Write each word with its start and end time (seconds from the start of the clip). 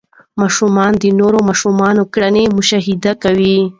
ماشومان 0.41 0.91
د 1.01 1.05
نورو 1.19 1.39
ماشومانو 1.49 2.03
کړنې 2.13 2.43
مشاهده 2.57 3.13
کوي. 3.23 3.57